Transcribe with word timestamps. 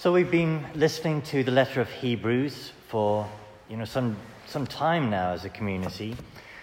So 0.00 0.14
we've 0.14 0.30
been 0.30 0.64
listening 0.74 1.20
to 1.24 1.44
the 1.44 1.50
letter 1.50 1.78
of 1.78 1.90
Hebrews 1.90 2.72
for 2.88 3.28
you 3.68 3.76
know 3.76 3.84
some 3.84 4.16
some 4.46 4.66
time 4.66 5.10
now 5.10 5.32
as 5.32 5.44
a 5.44 5.50
community. 5.50 6.16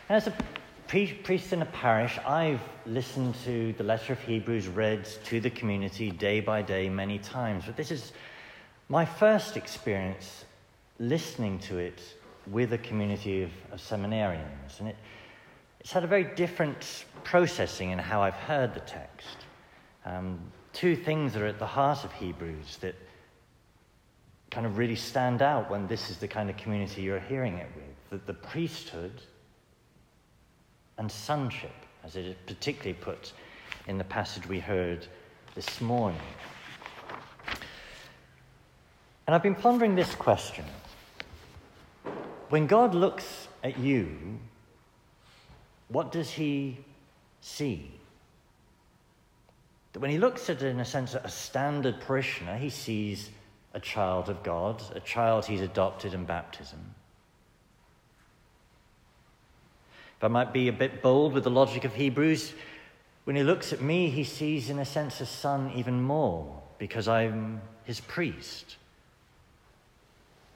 And 0.10 0.18
as 0.18 0.26
a 0.26 0.34
priest 0.88 1.54
in 1.54 1.62
a 1.62 1.68
parish, 1.68 2.18
I've 2.26 2.62
listened 2.88 3.36
to 3.46 3.74
the 3.74 3.84
letter 3.84 4.14
of 4.14 4.20
Hebrews 4.22 4.68
read 4.68 5.06
to 5.26 5.40
the 5.40 5.52
community 5.52 6.10
day 6.10 6.40
by 6.40 6.64
day 6.64 6.90
many 6.90 7.20
times. 7.20 7.66
But 7.68 7.78
this 7.78 7.92
is 7.92 8.12
my 8.90 9.06
first 9.06 9.56
experience 9.56 10.46
listening 10.98 11.60
to 11.60 11.78
it 11.78 12.02
with 12.48 12.74
a 12.74 12.80
community 12.80 13.44
of, 13.44 13.52
of 13.72 13.80
seminarians. 13.80 14.80
And 14.80 14.88
it, 14.88 14.96
it's 15.80 15.92
had 15.92 16.04
a 16.04 16.08
very 16.08 16.24
different 16.24 17.06
processing 17.24 17.92
in 17.92 18.00
how 18.00 18.24
I've 18.24 18.34
heard 18.34 18.74
the 18.74 18.80
text. 18.80 19.38
Um, 20.06 20.40
two 20.74 20.96
things 20.96 21.36
are 21.36 21.46
at 21.46 21.60
the 21.60 21.68
heart 21.68 22.04
of 22.04 22.12
Hebrews 22.14 22.78
that 22.78 22.96
kind 24.52 24.66
of 24.66 24.78
really 24.78 24.96
stand 24.96 25.42
out 25.42 25.70
when 25.70 25.88
this 25.88 26.10
is 26.10 26.18
the 26.18 26.28
kind 26.28 26.50
of 26.50 26.58
community 26.58 27.02
you're 27.02 27.20
hearing 27.20 27.58
it 27.58 27.68
with 27.76 27.86
that 28.10 28.26
the 28.26 28.34
priesthood 28.34 29.22
and 30.98 31.12
sonship, 31.12 31.74
as 32.04 32.16
it 32.16 32.26
is 32.26 32.36
particularly 32.46 32.94
put 32.94 33.34
in 33.88 33.98
the 33.98 34.04
passage 34.04 34.48
we 34.48 34.60
heard 34.60 35.06
this 35.56 35.82
morning. 35.82 36.20
And 39.26 39.36
I've 39.36 39.44
been 39.44 39.56
pondering 39.56 39.96
this 39.96 40.16
question. 40.16 40.66
When 42.50 42.66
God 42.66 42.96
looks 42.96 43.50
at 43.64 43.78
you, 43.78 44.40
what 45.90 46.12
does 46.12 46.32
he 46.32 46.78
see? 47.42 47.92
That 49.92 50.00
when 50.00 50.12
he 50.12 50.18
looks 50.18 50.50
at, 50.50 50.62
in 50.62 50.80
a 50.80 50.86
sense, 50.86 51.14
a 51.14 51.30
standard 51.30 52.00
parishioner, 52.02 52.58
he 52.58 52.70
sees 52.70 53.30
a 53.78 53.80
child 53.80 54.28
of 54.28 54.42
God, 54.42 54.82
a 54.96 55.00
child 55.00 55.46
he's 55.46 55.62
adopted 55.62 56.16
in 56.16 56.26
baptism. 56.26 56.80
If 60.18 60.24
I 60.24 60.28
might 60.30 60.52
be 60.52 60.68
a 60.68 60.74
bit 60.74 61.04
bold 61.04 61.32
with 61.32 61.44
the 61.44 61.52
logic 61.52 61.86
of 61.86 61.94
Hebrews, 61.94 62.54
when 63.26 63.36
he 63.36 63.44
looks 63.44 63.72
at 63.72 63.80
me, 63.80 64.10
he 64.10 64.24
sees, 64.24 64.72
in 64.72 64.80
a 64.80 64.86
sense, 64.86 65.22
a 65.22 65.28
son 65.28 65.72
even 65.76 66.02
more 66.02 66.60
because 66.80 67.08
I'm 67.08 67.62
his 67.84 68.00
priest. 68.00 68.78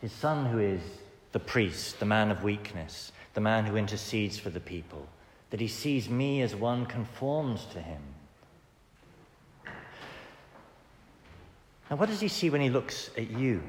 His 0.01 0.11
son, 0.11 0.47
who 0.47 0.57
is 0.57 0.81
the 1.31 1.39
priest, 1.39 1.99
the 1.99 2.07
man 2.07 2.31
of 2.31 2.43
weakness, 2.43 3.11
the 3.35 3.41
man 3.41 3.65
who 3.67 3.75
intercedes 3.75 4.39
for 4.39 4.49
the 4.49 4.59
people, 4.59 5.05
that 5.51 5.59
he 5.59 5.67
sees 5.67 6.09
me 6.09 6.41
as 6.41 6.55
one 6.55 6.87
conforms 6.87 7.65
to 7.73 7.81
him. 7.81 8.01
Now, 11.91 11.97
what 11.97 12.07
does 12.07 12.21
he 12.21 12.29
see 12.29 12.49
when 12.49 12.61
he 12.61 12.69
looks 12.69 13.09
at 13.17 13.29
you? 13.31 13.61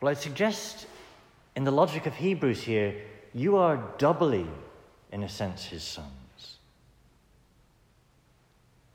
Well, 0.00 0.08
I 0.08 0.14
suggest 0.14 0.86
in 1.56 1.64
the 1.64 1.72
logic 1.72 2.06
of 2.06 2.14
Hebrews 2.14 2.62
here, 2.62 2.94
you 3.34 3.56
are 3.56 3.82
doubly, 3.98 4.46
in 5.10 5.24
a 5.24 5.28
sense, 5.28 5.64
his 5.64 5.82
sons. 5.82 6.58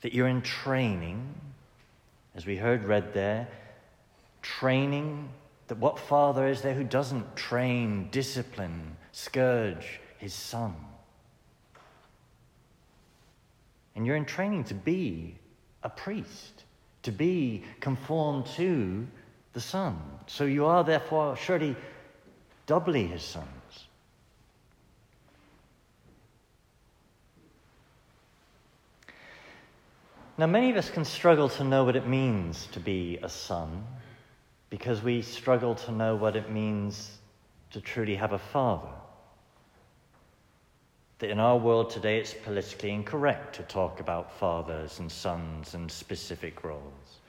That 0.00 0.14
you're 0.14 0.28
in 0.28 0.40
training, 0.40 1.34
as 2.34 2.46
we 2.46 2.56
heard 2.56 2.84
read 2.84 3.12
there, 3.12 3.46
training 4.40 5.28
that 5.68 5.76
what 5.76 5.98
father 5.98 6.46
is 6.46 6.62
there 6.62 6.72
who 6.72 6.82
doesn't 6.82 7.36
train, 7.36 8.08
discipline, 8.10 8.96
scourge 9.12 10.00
his 10.16 10.32
son? 10.32 10.74
And 13.94 14.06
you're 14.06 14.16
in 14.16 14.24
training 14.24 14.64
to 14.64 14.74
be 14.74 15.34
a 15.82 15.90
priest 15.90 16.64
to 17.02 17.12
be 17.12 17.64
conformed 17.80 18.46
to 18.56 19.06
the 19.52 19.60
Son. 19.60 19.98
So 20.26 20.44
you 20.44 20.66
are 20.66 20.84
therefore 20.84 21.36
surely 21.36 21.76
doubly 22.66 23.06
his 23.06 23.22
sons. 23.22 23.46
Now, 30.38 30.46
many 30.46 30.70
of 30.70 30.76
us 30.78 30.88
can 30.88 31.04
struggle 31.04 31.50
to 31.50 31.64
know 31.64 31.84
what 31.84 31.96
it 31.96 32.06
means 32.06 32.66
to 32.72 32.80
be 32.80 33.18
a 33.22 33.28
son 33.28 33.84
because 34.70 35.02
we 35.02 35.20
struggle 35.20 35.74
to 35.74 35.92
know 35.92 36.16
what 36.16 36.34
it 36.34 36.50
means 36.50 37.18
to 37.72 37.80
truly 37.82 38.14
have 38.14 38.32
a 38.32 38.38
father 38.38 38.88
that 41.20 41.30
in 41.30 41.38
our 41.38 41.56
world 41.56 41.90
today 41.90 42.18
it's 42.18 42.34
politically 42.34 42.90
incorrect 42.90 43.54
to 43.54 43.62
talk 43.62 44.00
about 44.00 44.38
fathers 44.38 44.98
and 44.98 45.12
sons 45.12 45.74
and 45.74 45.90
specific 45.90 46.64
roles. 46.64 47.20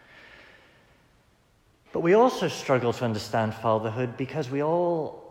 But 1.92 2.00
we 2.00 2.14
also 2.14 2.48
struggle 2.48 2.94
to 2.94 3.06
understand 3.06 3.54
fatherhood 3.54 4.16
because 4.16 4.50
we 4.50 4.64
all 4.64 5.22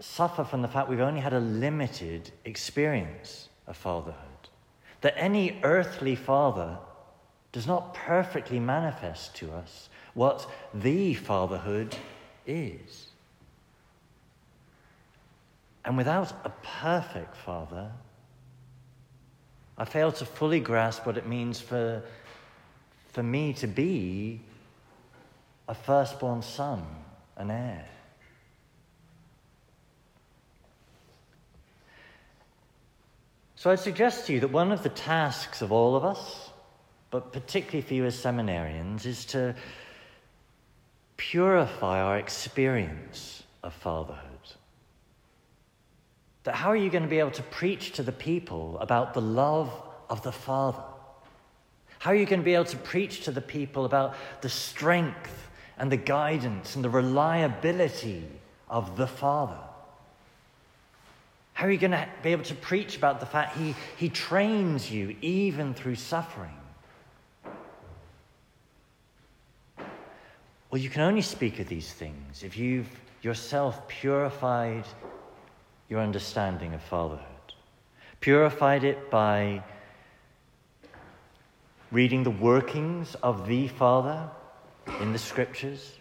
suffer 0.00 0.44
from 0.44 0.62
the 0.62 0.68
fact 0.68 0.88
we've 0.88 1.00
only 1.00 1.20
had 1.20 1.34
a 1.34 1.40
limited 1.40 2.30
experience 2.46 3.48
of 3.66 3.76
fatherhood. 3.76 4.16
That 5.02 5.14
any 5.18 5.60
earthly 5.62 6.16
father 6.16 6.78
does 7.52 7.66
not 7.66 7.94
perfectly 7.94 8.58
manifest 8.58 9.36
to 9.36 9.52
us 9.52 9.90
what 10.14 10.50
the 10.72 11.14
fatherhood 11.14 11.94
is. 12.46 13.08
And 15.84 15.96
without 15.96 16.32
a 16.44 16.52
perfect 16.80 17.36
father, 17.36 17.90
I 19.76 19.84
fail 19.84 20.12
to 20.12 20.24
fully 20.24 20.60
grasp 20.60 21.04
what 21.04 21.16
it 21.16 21.26
means 21.26 21.60
for, 21.60 22.02
for 23.08 23.22
me 23.22 23.52
to 23.54 23.66
be 23.66 24.40
a 25.68 25.74
firstborn 25.74 26.42
son, 26.42 26.84
an 27.36 27.50
heir. 27.50 27.84
So 33.56 33.70
I'd 33.70 33.80
suggest 33.80 34.26
to 34.26 34.34
you 34.34 34.40
that 34.40 34.50
one 34.50 34.72
of 34.72 34.82
the 34.82 34.90
tasks 34.90 35.62
of 35.62 35.72
all 35.72 35.96
of 35.96 36.04
us, 36.04 36.50
but 37.10 37.32
particularly 37.32 37.80
for 37.80 37.94
you 37.94 38.04
as 38.04 38.14
seminarians, 38.14 39.06
is 39.06 39.24
to 39.26 39.54
purify 41.16 42.00
our 42.00 42.18
experience 42.18 43.42
of 43.62 43.72
fatherhood. 43.72 44.33
That 46.44 46.54
how 46.54 46.68
are 46.70 46.76
you 46.76 46.90
going 46.90 47.02
to 47.02 47.08
be 47.08 47.18
able 47.18 47.30
to 47.32 47.42
preach 47.42 47.92
to 47.92 48.02
the 48.02 48.12
people 48.12 48.78
about 48.78 49.14
the 49.14 49.20
love 49.20 49.72
of 50.08 50.22
the 50.22 50.32
Father? 50.32 50.82
How 51.98 52.10
are 52.10 52.14
you 52.14 52.26
going 52.26 52.40
to 52.40 52.44
be 52.44 52.54
able 52.54 52.66
to 52.66 52.76
preach 52.76 53.24
to 53.24 53.32
the 53.32 53.40
people 53.40 53.86
about 53.86 54.14
the 54.42 54.50
strength 54.50 55.48
and 55.78 55.90
the 55.90 55.96
guidance 55.96 56.76
and 56.76 56.84
the 56.84 56.90
reliability 56.90 58.28
of 58.68 58.96
the 58.98 59.06
Father? 59.06 59.58
How 61.54 61.66
are 61.66 61.70
you 61.70 61.78
going 61.78 61.92
to 61.92 62.06
be 62.22 62.32
able 62.32 62.44
to 62.44 62.54
preach 62.54 62.96
about 62.96 63.20
the 63.20 63.26
fact 63.26 63.56
he, 63.56 63.74
he 63.96 64.10
trains 64.10 64.90
you 64.90 65.16
even 65.22 65.72
through 65.72 65.94
suffering? 65.94 66.50
Well, 70.70 70.82
you 70.82 70.90
can 70.90 71.02
only 71.02 71.22
speak 71.22 71.60
of 71.60 71.68
these 71.68 71.92
things 71.92 72.42
if 72.42 72.58
you've 72.58 72.90
yourself 73.22 73.86
purified 73.88 74.84
your 75.88 76.00
understanding 76.00 76.74
of 76.74 76.82
fatherhood. 76.82 77.26
Purified 78.20 78.84
it 78.84 79.10
by 79.10 79.62
reading 81.90 82.22
the 82.22 82.30
workings 82.30 83.14
of 83.22 83.46
the 83.46 83.68
Father 83.68 84.28
in 85.00 85.12
the 85.12 85.18
Scriptures. 85.18 85.92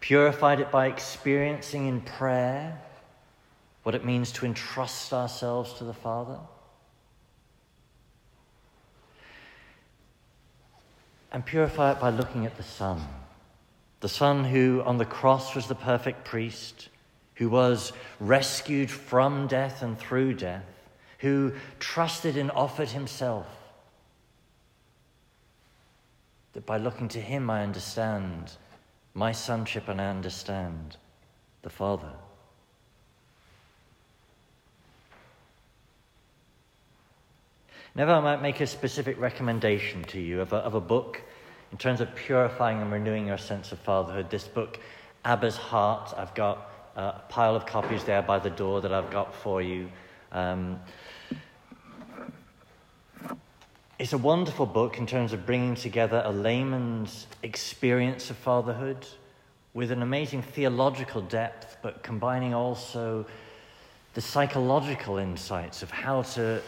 Purified 0.00 0.60
it 0.60 0.70
by 0.70 0.86
experiencing 0.86 1.86
in 1.86 2.00
prayer 2.00 2.80
what 3.82 3.94
it 3.94 4.04
means 4.04 4.30
to 4.32 4.46
entrust 4.46 5.12
ourselves 5.12 5.72
to 5.74 5.84
the 5.84 5.94
Father. 5.94 6.38
And 11.32 11.44
purify 11.44 11.92
it 11.92 12.00
by 12.00 12.10
looking 12.10 12.44
at 12.44 12.56
the 12.56 12.62
Son. 12.62 13.00
The 14.00 14.08
Son 14.08 14.44
who 14.44 14.82
on 14.84 14.98
the 14.98 15.04
cross 15.04 15.54
was 15.54 15.66
the 15.66 15.74
perfect 15.74 16.24
priest 16.24 16.90
who 17.34 17.48
was 17.48 17.92
rescued 18.20 18.90
from 18.90 19.46
death 19.46 19.82
and 19.82 19.98
through 19.98 20.34
death, 20.34 20.64
who 21.18 21.52
trusted 21.78 22.36
and 22.36 22.50
offered 22.50 22.88
himself. 22.88 23.46
That 26.52 26.66
by 26.66 26.76
looking 26.76 27.08
to 27.08 27.20
him, 27.20 27.48
I 27.48 27.62
understand 27.62 28.52
my 29.14 29.32
sonship 29.32 29.88
and 29.88 30.00
I 30.00 30.08
understand 30.08 30.96
the 31.62 31.70
Father. 31.70 32.12
Never 37.94 38.12
I 38.12 38.20
might 38.20 38.40
make 38.40 38.60
a 38.60 38.66
specific 38.66 39.20
recommendation 39.20 40.02
to 40.04 40.20
you 40.20 40.40
of 40.40 40.52
a, 40.52 40.56
of 40.56 40.74
a 40.74 40.80
book 40.80 41.20
in 41.72 41.78
terms 41.78 42.00
of 42.00 42.14
purifying 42.14 42.80
and 42.80 42.90
renewing 42.90 43.26
your 43.26 43.38
sense 43.38 43.72
of 43.72 43.78
fatherhood. 43.80 44.30
This 44.30 44.48
book, 44.48 44.80
Abba's 45.24 45.56
Heart, 45.56 46.14
I've 46.16 46.34
got 46.34 46.71
a 46.96 47.20
pile 47.28 47.56
of 47.56 47.66
copies 47.66 48.04
there 48.04 48.22
by 48.22 48.38
the 48.38 48.50
door 48.50 48.80
that 48.80 48.92
I've 48.92 49.10
got 49.10 49.34
for 49.34 49.62
you. 49.62 49.88
Um, 50.30 50.80
it's 53.98 54.12
a 54.12 54.18
wonderful 54.18 54.66
book 54.66 54.98
in 54.98 55.06
terms 55.06 55.32
of 55.32 55.46
bringing 55.46 55.74
together 55.74 56.22
a 56.24 56.32
layman's 56.32 57.26
experience 57.42 58.30
of 58.30 58.36
fatherhood 58.36 59.06
with 59.74 59.90
an 59.90 60.02
amazing 60.02 60.42
theological 60.42 61.22
depth, 61.22 61.76
but 61.82 62.02
combining 62.02 62.52
also 62.52 63.24
the 64.14 64.20
psychological 64.20 65.16
insights 65.16 65.82
of 65.82 65.90
how 65.90 66.22
to 66.22 66.60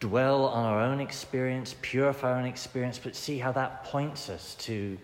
dwell 0.00 0.46
on 0.46 0.64
our 0.64 0.80
own 0.80 1.00
experience, 1.00 1.74
purify 1.82 2.30
our 2.30 2.38
own 2.38 2.46
experience, 2.46 2.98
but 2.98 3.14
see 3.14 3.38
how 3.38 3.52
that 3.52 3.84
points 3.84 4.30
us 4.30 4.54
to, 4.54 4.96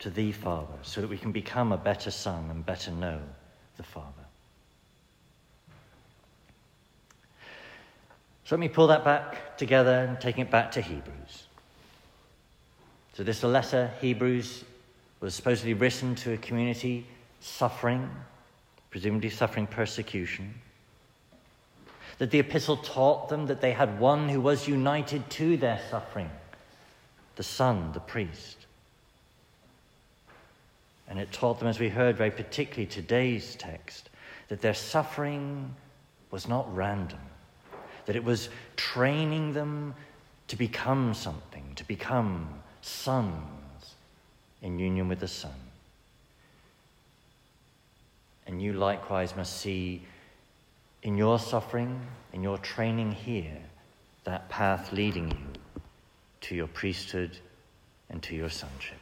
to 0.00 0.10
the 0.10 0.32
Father 0.32 0.74
so 0.82 1.00
that 1.00 1.08
we 1.08 1.16
can 1.16 1.30
become 1.30 1.72
a 1.72 1.76
better 1.76 2.10
son 2.10 2.48
and 2.50 2.66
better 2.66 2.90
know 2.90 3.20
the 3.80 3.86
Father. 3.86 4.26
So 8.44 8.54
let 8.54 8.60
me 8.60 8.68
pull 8.68 8.88
that 8.88 9.04
back 9.04 9.56
together 9.56 10.04
and 10.04 10.20
taking 10.20 10.42
it 10.42 10.50
back 10.50 10.72
to 10.72 10.82
Hebrews. 10.82 11.46
So 13.14 13.22
this 13.22 13.42
letter, 13.42 13.90
Hebrews, 14.02 14.64
was 15.20 15.34
supposedly 15.34 15.72
written 15.72 16.14
to 16.16 16.34
a 16.34 16.36
community 16.36 17.06
suffering, 17.40 18.10
presumably 18.90 19.30
suffering 19.30 19.66
persecution. 19.66 20.52
That 22.18 22.30
the 22.30 22.40
epistle 22.40 22.76
taught 22.76 23.30
them 23.30 23.46
that 23.46 23.62
they 23.62 23.72
had 23.72 23.98
one 23.98 24.28
who 24.28 24.42
was 24.42 24.68
united 24.68 25.30
to 25.30 25.56
their 25.56 25.80
suffering 25.90 26.30
the 27.36 27.42
Son, 27.42 27.92
the 27.92 28.00
priest. 28.00 28.66
And 31.10 31.18
it 31.18 31.32
taught 31.32 31.58
them, 31.58 31.66
as 31.66 31.80
we 31.80 31.88
heard 31.88 32.16
very 32.16 32.30
particularly 32.30 32.86
today's 32.86 33.56
text, 33.56 34.08
that 34.48 34.62
their 34.62 34.74
suffering 34.74 35.74
was 36.30 36.46
not 36.46 36.72
random, 36.74 37.18
that 38.06 38.14
it 38.14 38.22
was 38.22 38.48
training 38.76 39.52
them 39.52 39.94
to 40.46 40.56
become 40.56 41.12
something, 41.12 41.72
to 41.74 41.84
become 41.84 42.48
sons 42.80 43.94
in 44.62 44.78
union 44.78 45.08
with 45.08 45.18
the 45.18 45.28
Son. 45.28 45.52
And 48.46 48.62
you 48.62 48.72
likewise 48.72 49.36
must 49.36 49.58
see 49.58 50.02
in 51.02 51.16
your 51.16 51.38
suffering, 51.38 52.00
in 52.32 52.42
your 52.42 52.58
training 52.58 53.12
here, 53.12 53.58
that 54.24 54.48
path 54.48 54.92
leading 54.92 55.30
you 55.30 55.82
to 56.42 56.54
your 56.54 56.66
priesthood 56.68 57.36
and 58.10 58.22
to 58.22 58.36
your 58.36 58.50
sonship. 58.50 58.98